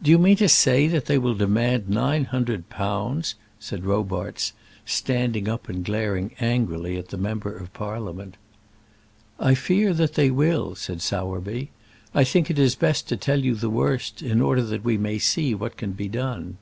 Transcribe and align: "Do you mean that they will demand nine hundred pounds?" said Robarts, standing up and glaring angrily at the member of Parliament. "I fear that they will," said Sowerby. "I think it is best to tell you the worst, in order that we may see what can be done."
"Do 0.00 0.12
you 0.12 0.18
mean 0.20 0.36
that 0.36 1.02
they 1.06 1.18
will 1.18 1.34
demand 1.34 1.88
nine 1.88 2.26
hundred 2.26 2.68
pounds?" 2.68 3.34
said 3.58 3.84
Robarts, 3.84 4.52
standing 4.84 5.48
up 5.48 5.68
and 5.68 5.84
glaring 5.84 6.36
angrily 6.38 6.96
at 6.98 7.08
the 7.08 7.16
member 7.18 7.52
of 7.56 7.72
Parliament. 7.72 8.36
"I 9.40 9.56
fear 9.56 9.92
that 9.94 10.14
they 10.14 10.30
will," 10.30 10.76
said 10.76 11.02
Sowerby. 11.02 11.72
"I 12.14 12.22
think 12.22 12.48
it 12.48 12.60
is 12.60 12.76
best 12.76 13.08
to 13.08 13.16
tell 13.16 13.42
you 13.44 13.56
the 13.56 13.68
worst, 13.68 14.22
in 14.22 14.40
order 14.40 14.62
that 14.62 14.84
we 14.84 14.96
may 14.96 15.18
see 15.18 15.52
what 15.52 15.76
can 15.76 15.94
be 15.94 16.06
done." 16.06 16.58